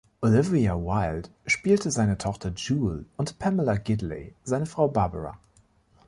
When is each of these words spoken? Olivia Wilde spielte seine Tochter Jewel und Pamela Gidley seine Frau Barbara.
Olivia 0.23 0.73
Wilde 0.77 1.29
spielte 1.45 1.91
seine 1.91 2.17
Tochter 2.17 2.53
Jewel 2.55 3.05
und 3.17 3.37
Pamela 3.37 3.75
Gidley 3.77 4.33
seine 4.43 4.65
Frau 4.65 4.87
Barbara. 4.87 5.37